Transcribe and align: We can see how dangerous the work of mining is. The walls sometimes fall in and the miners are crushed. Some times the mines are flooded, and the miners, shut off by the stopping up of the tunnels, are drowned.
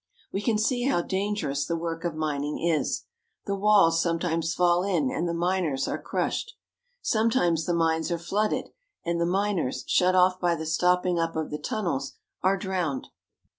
We 0.33 0.41
can 0.41 0.57
see 0.57 0.85
how 0.85 1.03
dangerous 1.03 1.63
the 1.67 1.75
work 1.77 2.03
of 2.03 2.15
mining 2.15 2.57
is. 2.57 3.05
The 3.45 3.53
walls 3.53 4.01
sometimes 4.01 4.55
fall 4.55 4.81
in 4.81 5.11
and 5.11 5.29
the 5.29 5.33
miners 5.35 5.87
are 5.87 6.01
crushed. 6.01 6.55
Some 7.03 7.29
times 7.29 7.65
the 7.65 7.75
mines 7.75 8.09
are 8.09 8.17
flooded, 8.17 8.69
and 9.05 9.21
the 9.21 9.27
miners, 9.27 9.83
shut 9.85 10.15
off 10.15 10.39
by 10.39 10.55
the 10.55 10.65
stopping 10.65 11.19
up 11.19 11.35
of 11.35 11.51
the 11.51 11.59
tunnels, 11.59 12.13
are 12.41 12.57
drowned. 12.57 13.09